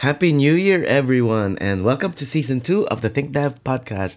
Happy 0.00 0.32
New 0.32 0.56
Year, 0.56 0.82
everyone, 0.88 1.60
and 1.60 1.84
welcome 1.84 2.16
to 2.16 2.24
season 2.24 2.64
two 2.64 2.88
of 2.88 3.04
the 3.04 3.10
thinkdev 3.12 3.60
podcast. 3.60 4.16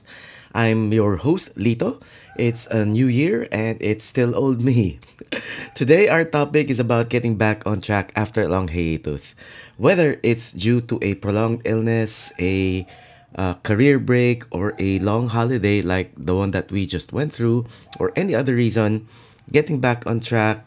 I'm 0.56 0.94
your 0.96 1.17
host, 1.17 1.59
Lito. 1.59 2.00
It's 2.40 2.66
a 2.67 2.86
new 2.86 3.08
year 3.08 3.52
and 3.52 3.75
it's 3.83 4.05
still 4.05 4.31
old 4.31 4.63
me. 4.63 5.04
Today, 5.75 6.07
our 6.07 6.23
topic 6.23 6.69
is 6.69 6.79
about 6.79 7.09
getting 7.11 7.35
back 7.35 7.67
on 7.67 7.81
track 7.81 8.13
after 8.15 8.43
a 8.43 8.47
long 8.47 8.69
hiatus. 8.69 9.35
Whether 9.75 10.23
it's 10.23 10.54
due 10.54 10.79
to 10.88 10.99
a 11.01 11.16
prolonged 11.16 11.64
illness, 11.66 12.31
a 12.39 12.88
uh, 13.36 13.55
career 13.68 14.00
break, 14.00 14.47
or 14.55 14.79
a 14.79 15.00
long 15.00 15.27
holiday 15.27 15.81
like 15.81 16.15
the 16.15 16.34
one 16.34 16.52
that 16.52 16.71
we 16.71 16.88
just 16.88 17.11
went 17.11 17.34
through, 17.34 17.68
or 18.00 18.13
any 18.15 18.34
other 18.34 18.55
reason, 18.55 19.05
getting 19.52 19.81
back 19.84 20.07
on 20.07 20.21
track 20.21 20.63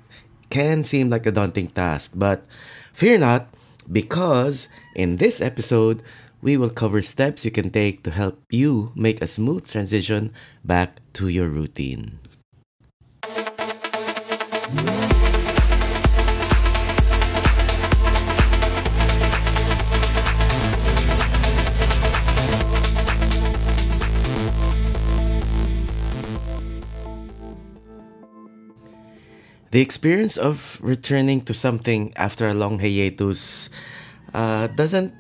can 0.51 0.85
seem 0.85 1.09
like 1.09 1.25
a 1.25 1.33
daunting 1.33 1.69
task. 1.69 2.13
But 2.15 2.45
fear 2.93 3.17
not, 3.17 3.49
because 3.91 4.69
in 4.95 5.17
this 5.17 5.41
episode, 5.41 6.03
we 6.43 6.57
will 6.57 6.71
cover 6.71 7.03
steps 7.03 7.45
you 7.45 7.51
can 7.51 7.71
take 7.71 8.03
to 8.05 8.11
help 8.11 8.43
you 8.51 8.93
make 8.95 9.23
a 9.23 9.27
smooth 9.27 9.69
transition 9.69 10.33
back 10.65 11.01
to 11.15 11.29
your 11.29 11.49
routine. 11.49 12.19
The 29.77 29.83
experience 29.83 30.39
of 30.39 30.81
returning 30.81 31.43
to 31.43 31.53
something 31.53 32.15
after 32.17 32.49
a 32.49 32.55
long 32.55 32.79
hiatus 32.79 33.69
uh, 34.33 34.69
doesn't 34.69 35.13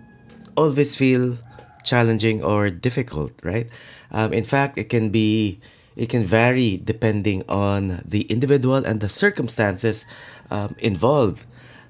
always 0.56 0.96
feel 0.96 1.36
challenging 1.84 2.42
or 2.42 2.70
difficult, 2.70 3.36
right? 3.42 3.68
Um, 4.10 4.32
in 4.32 4.44
fact, 4.44 4.78
it 4.78 4.88
can 4.88 5.10
be 5.10 5.60
it 5.94 6.08
can 6.08 6.24
vary 6.24 6.80
depending 6.82 7.44
on 7.50 8.00
the 8.02 8.22
individual 8.32 8.80
and 8.80 9.02
the 9.02 9.10
circumstances 9.10 10.06
um, 10.50 10.74
involved. 10.78 11.44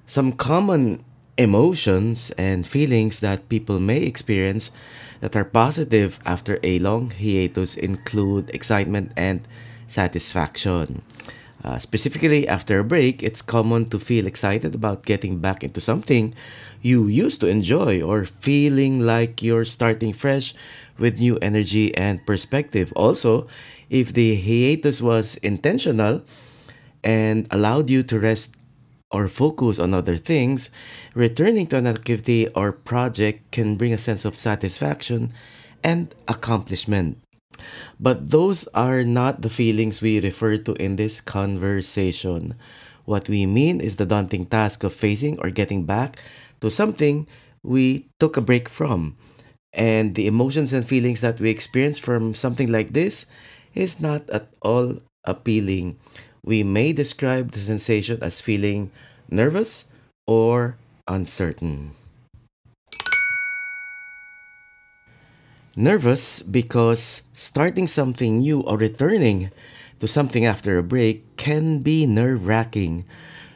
Some 0.07 0.33
common 0.33 1.05
emotions 1.39 2.33
and 2.35 2.67
feelings 2.67 3.21
that 3.21 3.49
people 3.49 3.79
may 3.79 4.03
experience 4.03 4.73
that 5.21 5.37
are 5.37 5.47
positive 5.47 6.19
after 6.27 6.59
a 6.65 6.81
long 6.81 7.11
hiatus 7.15 7.77
include 7.77 8.51
excitement 8.51 9.13
and 9.17 9.47
satisfaction. 9.87 11.07
Uh, 11.67 11.81
specifically, 11.81 12.47
after 12.47 12.79
a 12.79 12.85
break, 12.85 13.25
it's 13.25 13.43
common 13.43 13.91
to 13.91 13.99
feel 13.99 14.25
excited 14.25 14.73
about 14.73 15.05
getting 15.05 15.41
back 15.41 15.65
into 15.65 15.81
something 15.81 16.33
you 16.81 17.09
used 17.09 17.41
to 17.41 17.49
enjoy 17.49 18.01
or 18.01 18.25
feeling 18.25 19.01
like 19.01 19.43
you're 19.43 19.65
starting 19.65 20.13
fresh 20.13 20.55
with 20.97 21.19
new 21.19 21.37
energy 21.43 21.93
and 21.97 22.25
perspective. 22.25 22.93
Also, 22.95 23.49
if 23.91 24.13
the 24.13 24.37
hiatus 24.37 25.03
was 25.03 25.35
intentional 25.43 26.23
and 27.03 27.49
allowed 27.51 27.91
you 27.91 28.05
to 28.05 28.21
rest 28.21 28.55
or 29.11 29.27
focus 29.27 29.81
on 29.81 29.93
other 29.93 30.17
things, 30.17 30.71
returning 31.17 31.67
to 31.67 31.77
an 31.77 31.89
activity 31.89 32.47
or 32.55 32.71
project 32.71 33.51
can 33.51 33.75
bring 33.75 33.93
a 33.93 33.99
sense 33.99 34.25
of 34.25 34.39
satisfaction 34.39 35.33
and 35.83 36.15
accomplishment. 36.29 37.19
But 37.99 38.31
those 38.31 38.67
are 38.75 39.05
not 39.05 39.43
the 39.43 39.49
feelings 39.49 40.03
we 40.03 40.21
refer 40.21 40.59
to 40.59 40.75
in 40.75 40.97
this 40.97 41.21
conversation. 41.21 42.55
What 43.05 43.29
we 43.29 43.47
mean 43.47 43.81
is 43.81 43.97
the 43.97 44.07
daunting 44.07 44.47
task 44.47 44.85
of 44.85 44.93
facing 44.93 45.39
or 45.41 45.51
getting 45.51 45.85
back 45.85 46.21
to 46.61 46.71
something 46.71 47.27
we 47.63 48.07
took 48.19 48.37
a 48.37 48.45
break 48.45 48.69
from. 48.69 49.17
And 49.73 50.15
the 50.15 50.27
emotions 50.27 50.73
and 50.73 50.87
feelings 50.87 51.21
that 51.21 51.41
we 51.41 51.51
experience 51.51 51.99
from 51.99 52.35
something 52.35 52.71
like 52.71 52.93
this 52.93 53.27
is 53.75 54.01
not 54.01 54.29
at 54.31 54.49
all 54.63 54.99
appealing. 55.25 55.99
We 56.43 56.63
may 56.63 56.93
describe 56.93 57.53
the 57.53 57.61
sensation 57.61 58.23
as 58.23 58.41
feeling 58.41 58.91
nervous 59.29 59.87
or 60.27 60.77
uncertain. 61.07 61.93
Nervous 65.79 66.41
because 66.41 67.21
starting 67.35 67.87
something 67.87 68.41
new 68.41 68.61
or 68.65 68.79
returning 68.79 69.53
to 70.01 70.09
something 70.09 70.47
after 70.47 70.79
a 70.79 70.83
break 70.83 71.37
can 71.37 71.81
be 71.81 72.07
nerve 72.07 72.47
wracking. 72.47 73.05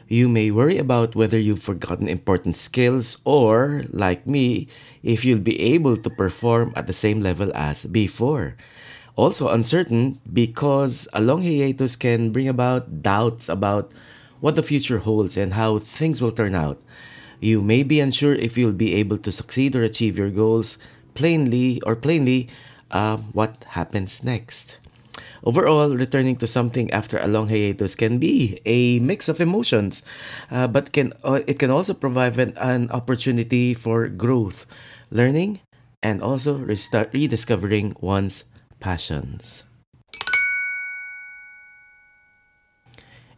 You 0.07 0.29
may 0.29 0.51
worry 0.51 0.77
about 0.77 1.15
whether 1.15 1.39
you've 1.39 1.65
forgotten 1.65 2.07
important 2.07 2.57
skills 2.57 3.17
or, 3.25 3.81
like 3.89 4.27
me, 4.27 4.67
if 5.01 5.25
you'll 5.25 5.41
be 5.41 5.59
able 5.73 5.97
to 5.97 6.09
perform 6.11 6.73
at 6.75 6.85
the 6.85 6.93
same 6.93 7.21
level 7.21 7.49
as 7.55 7.87
before. 7.87 8.55
Also 9.15 9.49
uncertain 9.49 10.21
because 10.31 11.07
a 11.13 11.21
long 11.25 11.41
hiatus 11.41 11.95
can 11.95 12.29
bring 12.29 12.47
about 12.47 13.01
doubts 13.01 13.49
about 13.49 13.91
what 14.41 14.53
the 14.53 14.61
future 14.61 14.99
holds 14.99 15.37
and 15.37 15.53
how 15.53 15.79
things 15.79 16.21
will 16.21 16.31
turn 16.31 16.53
out. 16.53 16.77
You 17.39 17.63
may 17.63 17.81
be 17.81 17.99
unsure 17.99 18.35
if 18.35 18.59
you'll 18.59 18.77
be 18.77 18.93
able 18.93 19.17
to 19.17 19.31
succeed 19.31 19.75
or 19.75 19.81
achieve 19.81 20.19
your 20.19 20.29
goals 20.29 20.77
plainly 21.13 21.81
or 21.85 21.95
plainly 21.95 22.49
uh, 22.91 23.17
what 23.17 23.63
happens 23.69 24.23
next. 24.23 24.77
Overall, 25.43 25.89
returning 25.91 26.35
to 26.37 26.45
something 26.45 26.91
after 26.91 27.17
a 27.17 27.27
long 27.27 27.49
hiatus 27.49 27.95
can 27.95 28.19
be 28.19 28.59
a 28.65 28.99
mix 28.99 29.27
of 29.27 29.41
emotions, 29.41 30.03
uh, 30.51 30.67
but 30.67 30.93
can 30.93 31.13
uh, 31.23 31.41
it 31.47 31.57
can 31.57 31.71
also 31.71 31.93
provide 31.93 32.37
an, 32.37 32.53
an 32.57 32.91
opportunity 32.91 33.73
for 33.73 34.07
growth, 34.07 34.67
learning, 35.09 35.61
and 36.03 36.21
also 36.21 36.57
restart 36.57 37.09
rediscovering 37.13 37.95
one's 37.99 38.45
passions. 38.79 39.63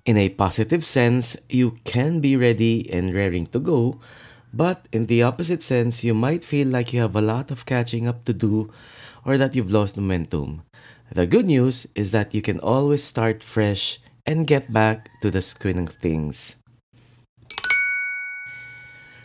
In 0.04 0.18
a 0.18 0.28
positive 0.28 0.84
sense, 0.84 1.38
you 1.48 1.80
can 1.86 2.20
be 2.20 2.36
ready 2.36 2.92
and 2.92 3.16
raring 3.16 3.48
to 3.56 3.60
go, 3.60 4.02
but 4.53 4.88
in 4.91 5.08
the 5.08 5.24
opposite 5.24 5.64
sense, 5.64 6.03
you 6.03 6.14
might 6.14 6.44
feel 6.44 6.68
like 6.68 6.94
you 6.94 7.02
have 7.02 7.16
a 7.16 7.22
lot 7.22 7.50
of 7.50 7.66
catching 7.66 8.08
up 8.08 8.24
to 8.25 8.34
do 8.34 8.69
or 9.25 9.38
that 9.38 9.56
you've 9.56 9.72
lost 9.72 9.97
momentum. 9.97 10.62
The 11.12 11.25
good 11.25 11.46
news 11.46 11.88
is 11.96 12.12
that 12.12 12.34
you 12.34 12.41
can 12.41 12.59
always 12.59 13.03
start 13.03 13.44
fresh 13.44 14.00
and 14.25 14.47
get 14.47 14.72
back 14.72 15.09
to 15.22 15.31
the 15.31 15.42
swing 15.42 15.80
of 15.80 15.96
things. 15.96 16.56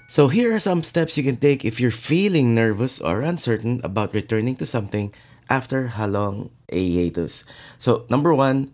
So, 0.09 0.28
here 0.28 0.55
are 0.55 0.59
some 0.59 0.83
steps 0.83 1.19
you 1.19 1.25
can 1.25 1.37
take 1.37 1.67
if 1.67 1.78
you're 1.78 1.93
feeling 1.93 2.55
nervous 2.55 2.99
or 2.99 3.21
uncertain 3.21 3.83
about 3.84 4.15
returning 4.15 4.56
to 4.56 4.65
something 4.65 5.12
after 5.50 5.93
a 5.99 6.09
long 6.09 6.50
hiatus. 6.72 7.44
So, 7.77 8.06
number 8.09 8.33
one, 8.33 8.72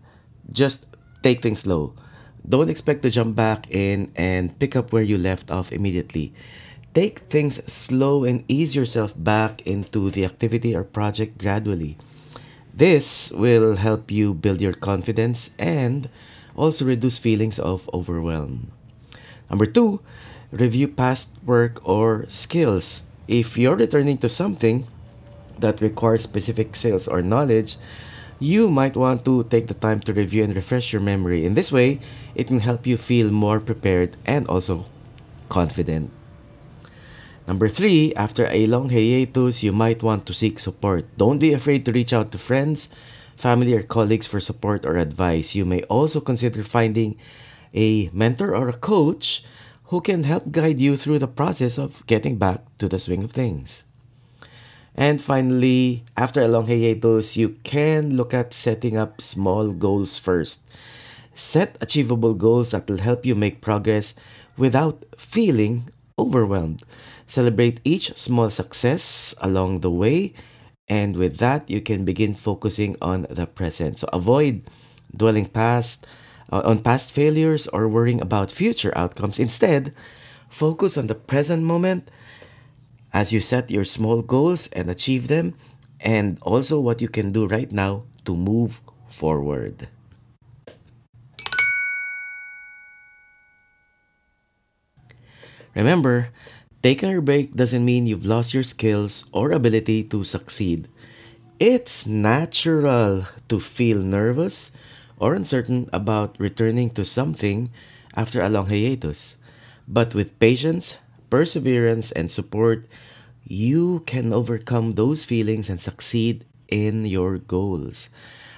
just 0.49 0.87
take 1.21 1.41
things 1.41 1.67
slow. 1.67 1.93
Don't 2.47 2.69
expect 2.69 3.01
to 3.01 3.09
jump 3.09 3.35
back 3.35 3.65
in 3.71 4.11
and 4.15 4.57
pick 4.59 4.75
up 4.75 4.93
where 4.93 5.01
you 5.01 5.17
left 5.17 5.49
off 5.49 5.71
immediately. 5.71 6.33
Take 6.93 7.27
things 7.27 7.59
slow 7.65 8.23
and 8.23 8.45
ease 8.47 8.75
yourself 8.75 9.13
back 9.17 9.65
into 9.65 10.09
the 10.11 10.23
activity 10.25 10.75
or 10.75 10.83
project 10.83 11.37
gradually. 11.37 11.97
This 12.73 13.31
will 13.31 13.77
help 13.77 14.11
you 14.11 14.33
build 14.33 14.61
your 14.61 14.73
confidence 14.73 15.49
and 15.57 16.07
also 16.55 16.85
reduce 16.85 17.17
feelings 17.17 17.57
of 17.57 17.89
overwhelm. 17.93 18.71
Number 19.49 19.65
two, 19.65 20.01
review 20.51 20.87
past 20.87 21.35
work 21.43 21.81
or 21.87 22.25
skills. 22.27 23.03
If 23.27 23.57
you're 23.57 23.75
returning 23.75 24.17
to 24.19 24.29
something 24.29 24.87
that 25.59 25.81
requires 25.81 26.23
specific 26.23 26.75
skills 26.75 27.07
or 27.07 27.21
knowledge, 27.21 27.77
you 28.39 28.69
might 28.69 28.95
want 28.95 29.23
to 29.25 29.43
take 29.43 29.67
the 29.67 29.73
time 29.73 29.99
to 30.01 30.13
review 30.13 30.43
and 30.43 30.55
refresh 30.55 30.91
your 30.91 31.01
memory. 31.01 31.45
In 31.45 31.53
this 31.53 31.71
way, 31.71 31.99
it 32.35 32.47
can 32.47 32.59
help 32.59 32.85
you 32.85 32.97
feel 32.97 33.31
more 33.31 33.59
prepared 33.59 34.17
and 34.25 34.47
also 34.47 34.85
confident. 35.49 36.11
Number 37.47 37.69
three, 37.69 38.13
after 38.15 38.47
a 38.49 38.65
long 38.65 38.89
hiatus, 38.89 39.61
you 39.61 39.71
might 39.71 40.01
want 40.01 40.25
to 40.25 40.33
seek 40.33 40.57
support. 40.57 41.05
Don't 41.17 41.39
be 41.39 41.53
afraid 41.53 41.85
to 41.85 41.91
reach 41.91 42.11
out 42.11 42.31
to 42.31 42.37
friends, 42.37 42.89
family, 43.35 43.73
or 43.73 43.83
colleagues 43.83 44.25
for 44.25 44.39
support 44.39 44.83
or 44.85 44.97
advice. 44.97 45.53
You 45.53 45.63
may 45.63 45.83
also 45.83 46.19
consider 46.19 46.63
finding 46.63 47.17
a 47.73 48.09
mentor 48.13 48.55
or 48.55 48.69
a 48.69 48.73
coach 48.73 49.43
who 49.93 50.01
can 50.01 50.23
help 50.23 50.49
guide 50.49 50.79
you 50.81 50.97
through 50.97 51.19
the 51.19 51.27
process 51.27 51.77
of 51.77 52.05
getting 52.07 52.37
back 52.37 52.65
to 52.79 52.89
the 52.89 52.97
swing 52.97 53.23
of 53.23 53.31
things. 53.31 53.83
And 54.95 55.21
finally, 55.21 56.03
after 56.15 56.41
a 56.41 56.47
long 56.47 56.67
hiatus, 56.67 57.35
you 57.35 57.59
can 57.63 58.15
look 58.15 58.33
at 58.33 58.53
setting 58.53 58.95
up 58.95 59.19
small 59.19 59.71
goals 59.71 60.17
first. 60.17 60.63
Set 61.33 61.77
achievable 61.81 62.33
goals 62.33 62.71
that 62.71 62.89
will 62.89 62.99
help 62.99 63.25
you 63.25 63.35
make 63.35 63.59
progress 63.59 64.15
without 64.57 65.03
feeling 65.17 65.91
overwhelmed. 66.17 66.81
Celebrate 67.27 67.81
each 67.83 68.15
small 68.15 68.49
success 68.49 69.35
along 69.41 69.81
the 69.81 69.91
way, 69.91 70.33
and 70.87 71.17
with 71.17 71.37
that, 71.37 71.69
you 71.69 71.81
can 71.81 72.05
begin 72.05 72.33
focusing 72.33 72.95
on 73.01 73.27
the 73.29 73.47
present. 73.47 73.99
So 73.99 74.07
avoid 74.13 74.63
dwelling 75.15 75.47
past 75.47 76.07
uh, 76.51 76.61
on 76.63 76.79
past 76.79 77.11
failures 77.11 77.67
or 77.67 77.87
worrying 77.87 78.21
about 78.21 78.51
future 78.51 78.93
outcomes. 78.95 79.39
Instead, 79.39 79.93
focus 80.47 80.97
on 80.97 81.07
the 81.07 81.15
present 81.15 81.63
moment 81.63 82.09
as 83.15 83.31
you 83.31 83.39
set 83.39 83.71
your 83.71 83.87
small 83.87 84.19
goals 84.21 84.67
and 84.75 84.91
achieve 84.91 85.31
them, 85.31 85.55
and 86.03 86.37
also 86.43 86.83
what 86.83 86.99
you 86.99 87.07
can 87.07 87.31
do 87.31 87.47
right 87.47 87.71
now 87.71 88.03
to 88.27 88.35
move 88.35 88.81
forward. 89.07 89.87
Remember, 95.73 96.27
taking 96.83 97.15
a 97.15 97.21
break 97.21 97.55
doesn't 97.55 97.85
mean 97.85 98.05
you've 98.05 98.25
lost 98.27 98.53
your 98.53 98.67
skills 98.67 99.23
or 99.31 99.51
ability 99.51 100.03
to 100.11 100.23
succeed. 100.25 100.89
It's 101.59 102.05
natural 102.05 103.27
to 103.47 103.59
feel 103.61 103.99
nervous 104.03 104.71
or 105.19 105.33
uncertain 105.35 105.89
about 105.93 106.35
returning 106.37 106.89
to 106.99 107.05
something 107.05 107.71
after 108.15 108.41
a 108.41 108.49
long 108.49 108.67
hiatus. 108.67 109.37
But 109.87 110.13
with 110.15 110.37
patience, 110.39 110.99
perseverance, 111.35 112.15
and 112.15 112.31
support, 112.31 112.87
you 113.43 113.99
can 114.07 114.31
overcome 114.31 114.95
those 114.95 115.27
feelings 115.27 115.67
and 115.69 115.81
succeed 115.83 116.45
in 116.69 117.03
your 117.03 117.37
goals. 117.37 118.07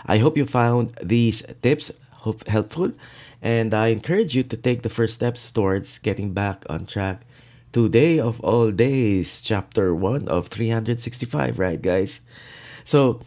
I 0.06 0.19
hope 0.19 0.38
you 0.38 0.45
found 0.45 0.94
these 1.01 1.41
tips 1.65 1.89
helpful 2.45 2.94
and 3.41 3.74
I 3.74 3.88
encourage 3.88 4.35
you 4.35 4.44
to 4.44 4.56
take 4.56 4.83
the 4.85 4.94
first 4.94 5.15
steps 5.15 5.51
towards 5.51 5.97
getting 5.97 6.38
back 6.38 6.69
on 6.69 6.85
track. 6.85 7.25
Today 7.74 8.19
of 8.19 8.39
all 8.45 8.69
days, 8.69 9.41
chapter 9.41 9.95
1 9.95 10.27
of 10.29 10.45
365, 10.47 11.57
right, 11.57 11.81
guys? 11.81 12.21
So, 12.85 13.21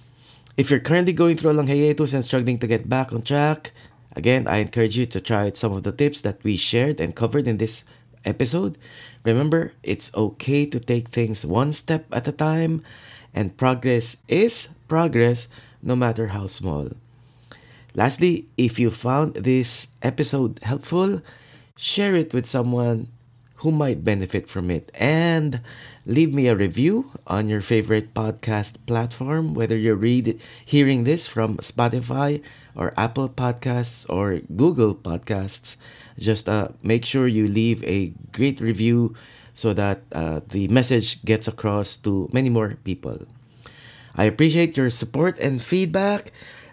if 0.56 0.70
you're 0.70 0.78
currently 0.78 1.12
going 1.12 1.36
through 1.36 1.50
a 1.50 1.58
long 1.58 1.66
hiatus 1.66 2.14
and 2.14 2.24
struggling 2.24 2.58
to 2.62 2.70
get 2.70 2.88
back 2.88 3.12
on 3.12 3.22
track, 3.22 3.72
again, 4.14 4.46
I 4.46 4.58
encourage 4.58 4.96
you 4.96 5.06
to 5.06 5.20
try 5.20 5.48
out 5.48 5.56
some 5.56 5.72
of 5.72 5.82
the 5.82 5.92
tips 5.92 6.20
that 6.22 6.38
we 6.44 6.56
shared 6.56 7.00
and 7.00 7.18
covered 7.18 7.48
in 7.48 7.58
this 7.58 7.82
episode. 8.24 8.76
Remember, 9.24 9.72
it's 9.82 10.14
okay 10.14 10.66
to 10.66 10.80
take 10.80 11.08
things 11.08 11.44
one 11.44 11.72
step 11.72 12.06
at 12.12 12.28
a 12.28 12.32
time, 12.32 12.82
and 13.34 13.56
progress 13.56 14.16
is 14.28 14.68
progress 14.88 15.48
no 15.82 15.96
matter 15.96 16.28
how 16.28 16.46
small. 16.46 16.90
Lastly, 17.94 18.46
if 18.56 18.78
you 18.78 18.90
found 18.90 19.34
this 19.34 19.88
episode 20.02 20.60
helpful, 20.62 21.22
share 21.76 22.14
it 22.14 22.32
with 22.32 22.46
someone 22.46 23.08
who 23.60 23.70
might 23.70 24.04
benefit 24.04 24.48
from 24.48 24.70
it 24.70 24.90
and 24.94 25.60
leave 26.06 26.32
me 26.32 26.48
a 26.48 26.56
review 26.56 27.12
on 27.26 27.48
your 27.48 27.60
favorite 27.60 28.14
podcast 28.14 28.74
platform 28.86 29.54
whether 29.54 29.76
you're 29.76 29.94
read, 29.96 30.40
hearing 30.64 31.04
this 31.04 31.26
from 31.26 31.56
Spotify 31.58 32.42
or 32.74 32.92
Apple 32.96 33.28
Podcasts 33.28 34.08
or 34.08 34.40
Google 34.56 34.94
Podcasts 34.94 35.76
just 36.18 36.48
uh, 36.48 36.68
make 36.82 37.04
sure 37.04 37.26
you 37.26 37.46
leave 37.46 37.82
a 37.84 38.12
great 38.32 38.60
review 38.60 39.14
so 39.54 39.72
that 39.74 40.02
uh, 40.12 40.40
the 40.48 40.68
message 40.68 41.22
gets 41.24 41.48
across 41.48 41.96
to 41.98 42.28
many 42.32 42.48
more 42.48 42.78
people. 42.84 43.26
I 44.14 44.24
appreciate 44.24 44.76
your 44.76 44.90
support 44.90 45.38
and 45.38 45.60
feedback. 45.60 46.32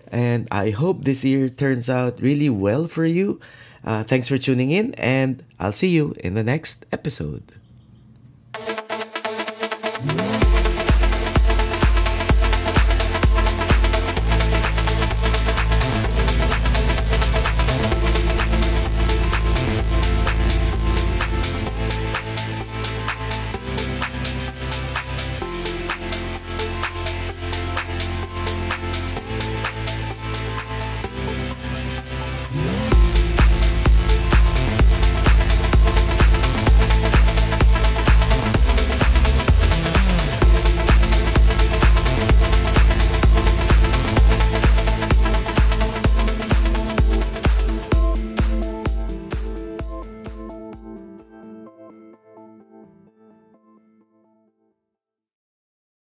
And 0.10 0.48
I 0.52 0.70
hope 0.72 1.04
this 1.04 1.26
year 1.26 1.50
turns 1.50 1.90
out 1.90 2.22
really 2.22 2.50
well 2.50 2.88
for 2.88 3.06
you. 3.06 3.40
Uh, 3.84 4.04
thanks 4.04 4.28
for 4.28 4.38
tuning 4.38 4.72
in, 4.72 4.94
and 4.96 5.44
I'll 5.60 5.72
see 5.72 5.90
you 5.90 6.16
in 6.24 6.34
the 6.34 6.44
next 6.44 6.86
episode. 6.92 7.44